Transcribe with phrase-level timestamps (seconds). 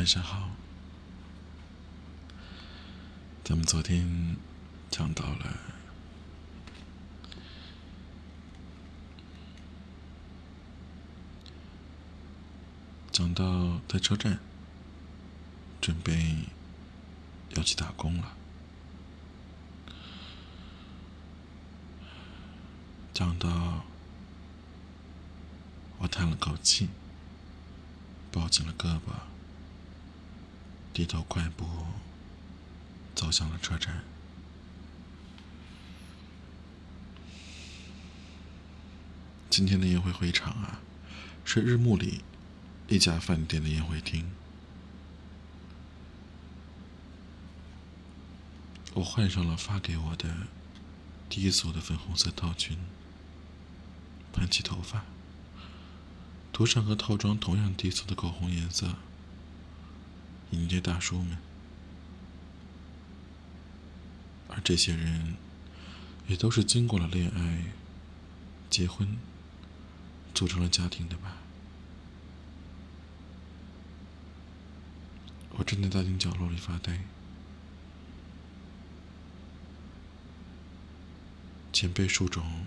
[0.00, 0.48] 晚上好。
[3.44, 4.34] 咱们昨天
[4.90, 5.58] 讲到了，
[13.12, 14.38] 讲到在车站
[15.82, 16.46] 准备
[17.50, 18.32] 要去打工了，
[23.12, 23.84] 讲到
[25.98, 26.88] 我叹了口气，
[28.32, 29.29] 抱紧了胳膊，
[30.92, 31.66] 低头快步。
[33.12, 34.02] 走向了车站。
[39.50, 40.80] 今天的宴会会场啊，
[41.44, 42.22] 是日暮里
[42.88, 44.30] 一家饭店的宴会厅。
[48.94, 50.46] 我换上了发给我的
[51.28, 52.78] 低俗的粉红色套裙，
[54.32, 55.04] 盘起头发，
[56.54, 58.94] 涂上和套装同样低俗的口红颜色，
[60.50, 61.38] 迎接大叔们。
[64.48, 65.36] 而这些人，
[66.26, 67.64] 也都是经过了恋爱、
[68.68, 69.16] 结婚、
[70.34, 71.36] 组成了家庭的吧？
[75.50, 77.00] 我站在大厅角落里发呆。
[81.72, 82.66] 前辈树种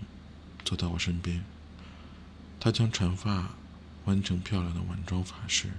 [0.64, 1.44] 走到我身边，
[2.60, 3.50] 他将长发
[4.06, 5.72] 弯成漂亮的晚装发饰，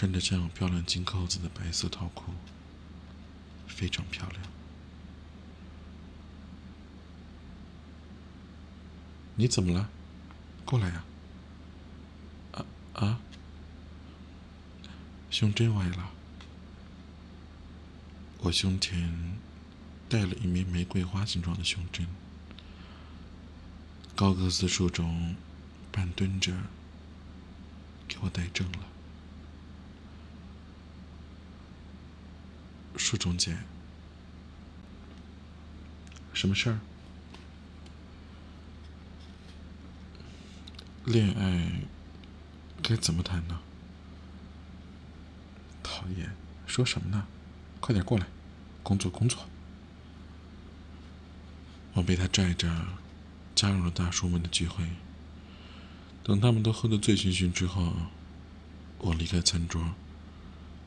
[0.00, 2.32] 穿着这样漂亮金扣子的白色套裤。
[3.68, 4.42] 非常漂亮。
[9.34, 9.90] 你怎么了？
[10.64, 11.04] 过来呀！
[12.52, 13.20] 啊啊！
[15.30, 16.10] 胸针歪了。
[18.38, 19.38] 我胸前
[20.08, 22.06] 戴了一枚玫瑰花形状的胸针。
[24.16, 25.36] 高个子树种
[25.92, 26.56] 半蹲着，
[28.08, 28.78] 给我戴正了。
[32.96, 33.64] 树中间，
[36.32, 36.80] 什么事儿？
[41.04, 41.82] 恋爱
[42.82, 43.60] 该怎么谈呢？
[45.82, 46.36] 讨厌，
[46.66, 47.26] 说什么呢？
[47.80, 48.26] 快点过来，
[48.82, 49.48] 工作工作。
[51.94, 52.86] 我被他拽着
[53.54, 54.84] 加入了大叔们的聚会。
[56.22, 57.94] 等他们都喝得醉醺醺之后，
[58.98, 59.94] 我离开餐桌，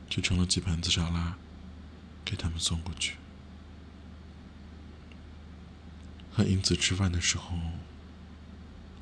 [0.08, 1.36] 就盛了几盘子沙拉。
[2.24, 3.16] 给他们送过去。
[6.32, 7.56] 和英子吃饭的时候，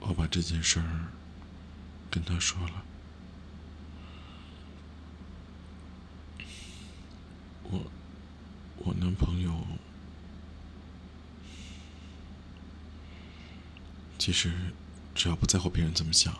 [0.00, 1.06] 我把这件事儿
[2.10, 2.84] 跟他说了。
[7.64, 7.90] 我，
[8.78, 9.66] 我男朋友，
[14.18, 14.52] 其实
[15.14, 16.36] 只要不在乎别人怎么想，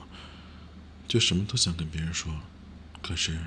[1.09, 2.41] 就什么都想跟别人说。
[3.00, 3.38] 可是。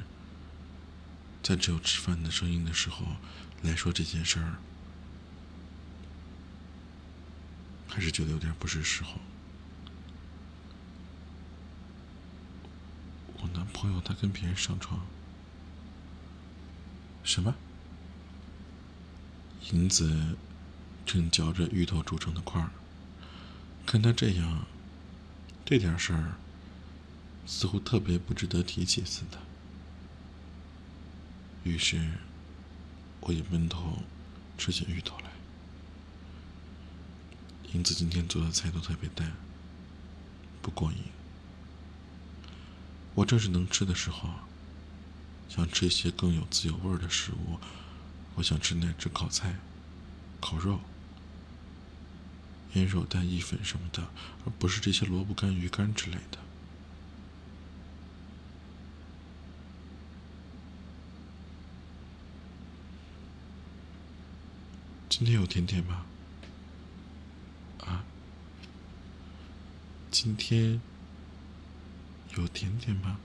[1.46, 3.06] 在只有吃饭的声音的时候
[3.62, 4.56] 来说这件事儿，
[7.88, 9.20] 还是觉得有点不是时候。
[13.38, 15.06] 我男朋友他跟别人上床，
[17.24, 17.54] 什么？
[19.72, 20.36] 银子
[21.06, 22.72] 正嚼着芋头煮成的块儿，
[23.86, 24.66] 看他这样，
[25.64, 26.38] 这点事儿
[27.46, 29.38] 似乎特别不值得提起似的。
[31.66, 32.00] 于是，
[33.22, 33.98] 我也闷头
[34.56, 35.32] 吃起芋头来。
[37.74, 39.32] 英子今天做的菜都特别淡，
[40.62, 41.00] 不过瘾。
[43.16, 44.30] 我正是能吃的时候，
[45.50, 47.60] 想吃一些更有自由味的食物。
[48.36, 49.56] 我想吃奶汁烤菜、
[50.40, 50.82] 烤肉、
[52.74, 54.08] 腌肉蛋意粉什么的，
[54.46, 56.38] 而不是这些萝卜干、鱼干之类的。
[65.18, 66.06] 今天有甜点吗？
[67.80, 68.04] 啊？
[70.12, 70.82] 今天
[72.36, 73.18] 有甜点吗？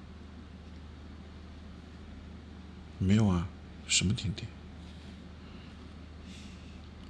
[3.00, 3.48] 没有啊，
[3.88, 4.46] 什么甜点？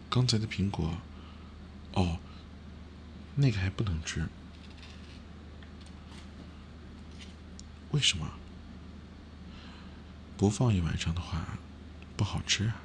[0.08, 0.96] 刚才的苹果，
[1.92, 2.18] 哦，
[3.34, 4.30] 那个还不能吃，
[7.90, 8.30] 为什么？
[10.38, 11.58] 不放一晚上的话，
[12.16, 12.80] 不好吃啊。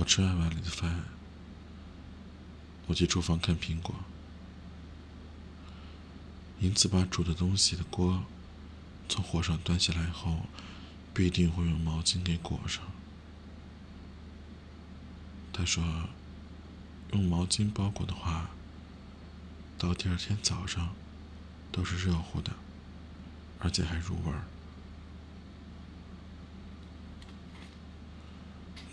[0.00, 1.04] 我吃完碗里的饭，
[2.86, 3.94] 我去厨房看苹果。
[6.60, 8.24] 银子把煮的东西的锅
[9.10, 10.46] 从火上端下来后，
[11.12, 12.82] 必定会用毛巾给裹上。
[15.52, 15.84] 他说，
[17.12, 18.48] 用毛巾包裹的话，
[19.76, 20.94] 到第二天早上
[21.70, 22.52] 都是热乎的，
[23.58, 24.44] 而且还入味儿。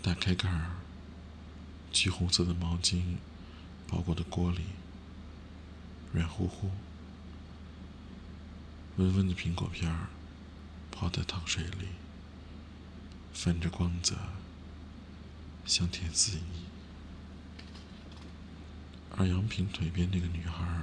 [0.02, 0.72] 打开盖儿，
[1.92, 3.16] 橘红色的毛巾
[3.88, 4.60] 包裹的锅里，
[6.12, 6.70] 软乎乎、
[8.96, 10.08] 温温的苹果片儿
[10.90, 11.88] 泡在糖水里，
[13.32, 14.16] 泛着光泽，
[15.64, 16.42] 香甜四溢。
[19.16, 20.82] 而杨平腿边那个女孩，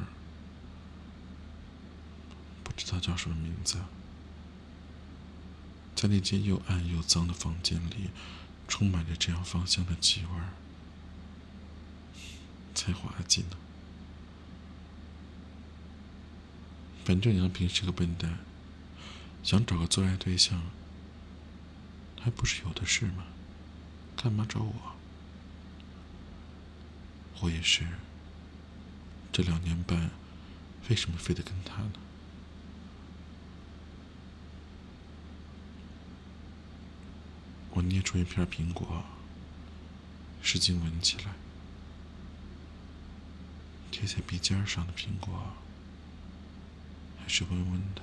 [2.63, 3.77] 不知道叫什么名字，
[5.95, 8.09] 在那间又暗又脏的房间里。
[8.67, 10.49] 充满着这样芳香的气味儿，
[12.75, 13.57] 才滑稽呢。
[17.05, 18.37] 反正杨平是个笨蛋，
[19.41, 20.61] 想找个做爱对象，
[22.21, 23.23] 还不是有的是吗？
[24.15, 24.73] 干嘛找我？
[27.41, 27.85] 我也是。
[29.31, 30.09] 这两年半，
[30.89, 31.93] 为什么非得跟他呢？
[37.71, 39.03] 我捏出一片苹果，
[40.41, 41.33] 使劲闻起来。
[43.91, 45.53] 贴在鼻尖上的苹果
[47.17, 48.01] 还是温温的。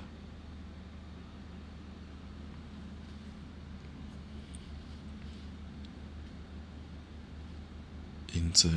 [8.33, 8.71] 英子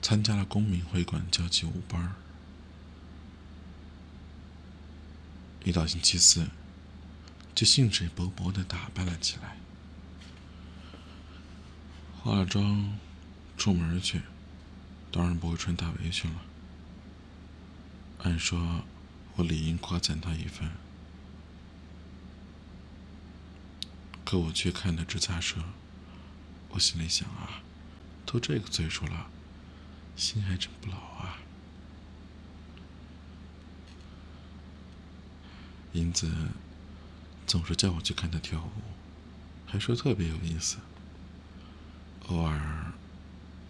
[0.00, 2.14] 参加了公民会馆交际舞班
[5.64, 6.48] 一到星期四。
[7.52, 9.58] 就兴致勃勃地打扮了起来，
[12.22, 12.96] 化了妆，
[13.58, 14.22] 出门去，
[15.12, 16.40] 当然不会穿大围裙了。
[18.22, 18.84] 按说，
[19.36, 20.72] 我理应夸赞他一番，
[24.24, 25.56] 可我却看得直咂舌。
[26.70, 27.62] 我心里想啊，
[28.24, 29.30] 都这个岁数了，
[30.16, 31.38] 心还真不老啊。
[35.92, 36.30] 英子。
[37.46, 38.70] 总是叫我去看他跳舞，
[39.66, 40.76] 还说特别有意思。
[42.28, 42.89] 偶尔，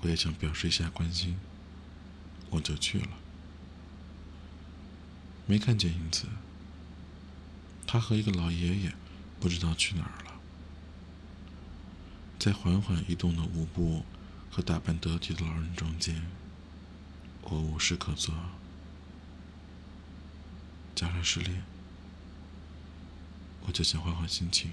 [0.03, 1.39] 我也想表示一下关心，
[2.51, 3.09] 我就去了。
[5.47, 6.27] 没看见英子，
[7.87, 8.95] 他和一个老爷爷
[9.39, 10.41] 不知道去哪儿了。
[12.39, 14.05] 在缓缓移动的舞步
[14.51, 16.23] 和打扮得体的老人中间，
[17.43, 18.35] 我无事可做，
[20.95, 21.63] 加上失恋。
[23.67, 24.73] 我就想换换心情，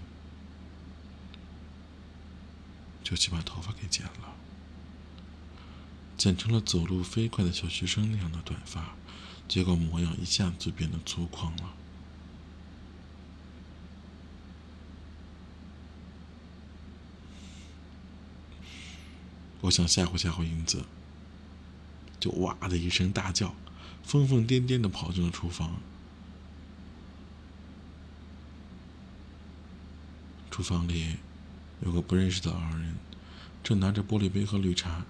[3.03, 4.33] 就去把头发给剪了，
[6.17, 8.95] 剪成了走路飞快的小学生那样的短发，
[9.47, 11.73] 结果模样一下子就变得粗犷了。
[19.61, 20.85] 我想吓唬吓唬英子，
[22.19, 23.53] 就哇的一声大叫，
[24.03, 25.79] 疯疯癫癫的跑进了厨房。
[30.49, 31.17] 厨房里
[31.81, 32.95] 有个不认识的老人，
[33.63, 35.05] 正拿着玻璃杯和绿茶。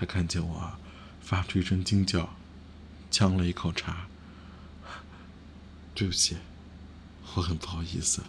[0.00, 0.78] 他看见我，
[1.20, 2.30] 发出一声惊叫，
[3.10, 4.06] 呛了一口茶。
[5.94, 6.38] 对不起，
[7.34, 8.22] 我很不好意思，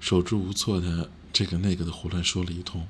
[0.00, 2.88] 手足无措的这个那个的胡乱说了一通。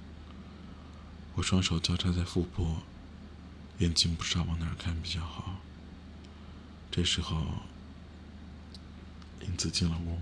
[1.34, 2.76] 我双手交叉在腹部，
[3.78, 5.56] 眼睛不知道往哪看比较好。
[6.88, 7.44] 这时候，
[9.40, 10.20] 英子进了屋。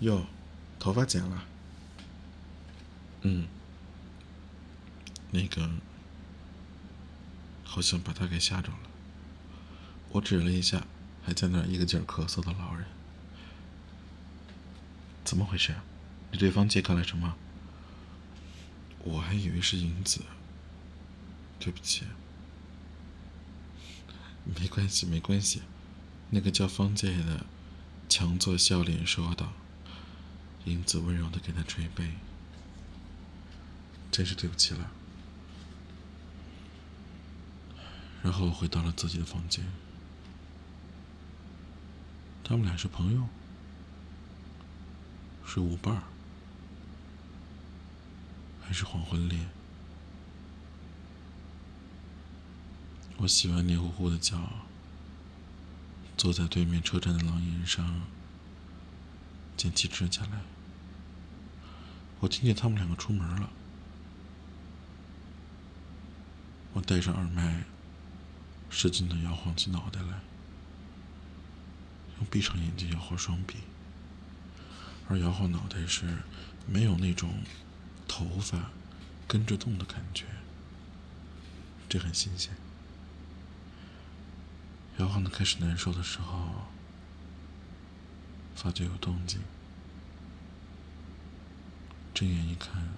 [0.00, 0.26] 哟，
[0.78, 1.44] 头发剪了。
[3.22, 3.46] 嗯，
[5.32, 5.68] 那个
[7.64, 8.78] 好像把他给吓着了。
[10.10, 10.86] 我指了一下
[11.24, 12.86] 还在那儿一个劲咳嗽的老人。
[15.24, 15.74] 怎么回事？
[16.30, 17.34] 你对方姐干了什么？
[19.00, 20.20] 我还以为是银子。
[21.58, 22.04] 对不起。
[24.44, 25.62] 没关系，没关系。
[26.30, 27.46] 那个叫方介的
[28.08, 29.52] 强作笑脸说道。
[30.64, 32.12] 英子温柔的给他捶背，
[34.12, 34.92] 真是对不起了。
[38.22, 39.64] 然后回到了自己的房间。
[42.44, 43.28] 他们俩是朋友，
[45.46, 46.02] 是舞伴儿，
[48.62, 49.48] 还是黄昏恋？
[53.18, 54.50] 我洗完黏糊糊的脚，
[56.16, 58.02] 坐在对面车站的廊檐上。
[59.54, 60.40] 剪起指甲来，
[62.18, 63.50] 我听见他们两个出门了。
[66.72, 67.64] 我戴上耳麦，
[68.72, 70.20] 使劲的摇晃起脑袋来，
[72.16, 73.58] 用闭上眼睛摇晃双臂。
[75.08, 76.22] 而摇晃脑袋时，
[76.66, 77.42] 没有那种
[78.08, 78.70] 头发
[79.28, 80.24] 跟着动的感觉，
[81.86, 82.54] 这很新鲜。
[84.96, 86.64] 摇晃的开始难受的时候，
[88.54, 89.40] 发觉有动静，
[92.14, 92.88] 睁眼一看，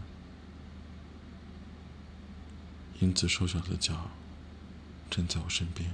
[3.00, 4.08] 英子瘦小的脚
[5.10, 5.90] 站在我身边。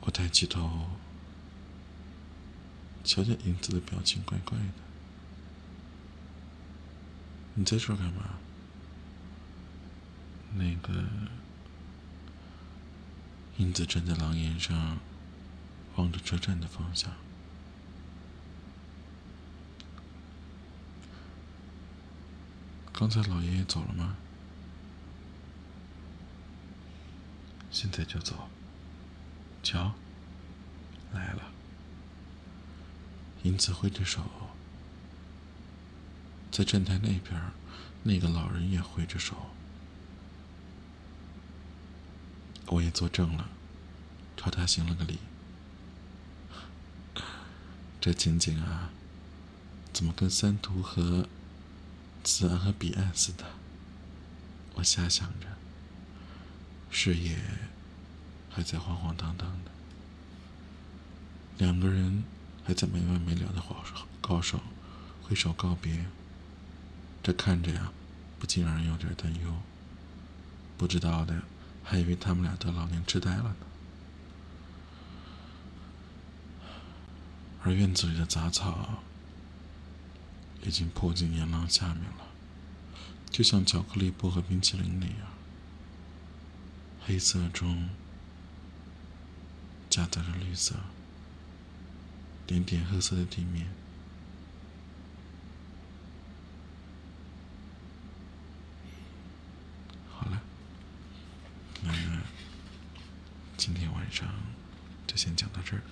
[0.00, 0.88] 我抬起头，
[3.04, 4.64] 瞧见英子的表情怪怪的。
[7.54, 8.38] 你在这干嘛？
[10.54, 11.04] 那个。
[13.58, 14.98] 英子站在廊檐上，
[15.96, 17.12] 望着车站的方向。
[22.92, 24.16] 刚才老爷爷走了吗？
[27.80, 28.48] 现在就走。
[29.62, 29.94] 瞧，
[31.12, 31.42] 来了。
[33.44, 34.20] 英子挥着手，
[36.50, 37.40] 在站台那边，
[38.02, 39.36] 那个老人也挥着手。
[42.66, 43.48] 我也作证了，
[44.36, 45.20] 朝他行了个礼。
[48.00, 48.90] 这情景啊，
[49.92, 51.28] 怎么跟三途和
[52.24, 53.44] 此岸和彼岸似的？
[54.74, 55.46] 我瞎想着，
[56.90, 57.36] 视野
[58.50, 59.70] 还在晃晃荡荡的，
[61.58, 62.24] 两个人
[62.64, 64.60] 还在没完没了的高手高手
[65.22, 66.06] 挥手告别。
[67.22, 67.92] 这看着呀，
[68.38, 69.54] 不禁让人有点担忧。
[70.76, 71.42] 不知道的。
[71.90, 73.56] 还以为他们俩得老年痴呆了呢。
[77.62, 79.02] 而院子里的杂草
[80.62, 82.26] 已经铺进岩廊下面了，
[83.30, 85.28] 就像巧克力薄荷冰淇淋那样，
[87.08, 87.88] 黑色中
[89.88, 90.74] 夹杂着绿色，
[92.46, 93.66] 点点褐色的地面
[100.10, 100.42] 好了
[101.82, 101.90] 那。
[103.56, 104.28] 今天晚上
[105.06, 105.82] 就先讲到这儿，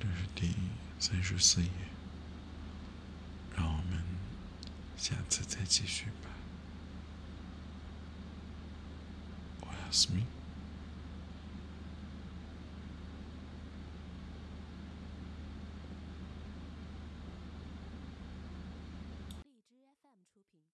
[0.00, 0.56] 这是第
[0.98, 1.70] 三十四页，
[3.56, 4.02] 让我们
[4.96, 6.37] 下次再继续吧。
[9.88, 10.20] 我要 s m